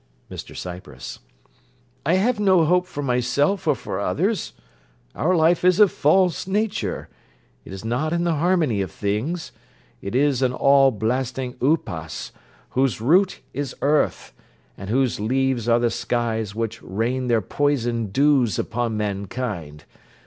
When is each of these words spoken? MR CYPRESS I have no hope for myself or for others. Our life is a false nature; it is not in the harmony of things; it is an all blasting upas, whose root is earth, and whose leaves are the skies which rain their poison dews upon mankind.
MR 0.31 0.57
CYPRESS 0.57 1.19
I 2.07 2.13
have 2.15 2.39
no 2.39 2.65
hope 2.65 2.87
for 2.87 3.03
myself 3.03 3.67
or 3.67 3.75
for 3.75 3.99
others. 3.99 4.53
Our 5.13 5.35
life 5.35 5.63
is 5.63 5.79
a 5.79 5.87
false 5.87 6.47
nature; 6.47 7.07
it 7.65 7.71
is 7.71 7.85
not 7.85 8.11
in 8.11 8.23
the 8.23 8.33
harmony 8.33 8.81
of 8.81 8.89
things; 8.89 9.51
it 10.01 10.15
is 10.15 10.41
an 10.41 10.53
all 10.53 10.89
blasting 10.89 11.53
upas, 11.61 12.31
whose 12.71 12.99
root 12.99 13.41
is 13.53 13.75
earth, 13.83 14.33
and 14.75 14.89
whose 14.89 15.19
leaves 15.19 15.69
are 15.69 15.77
the 15.77 15.91
skies 15.91 16.55
which 16.55 16.81
rain 16.81 17.27
their 17.27 17.39
poison 17.39 18.07
dews 18.07 18.57
upon 18.57 18.97
mankind. 18.97 19.83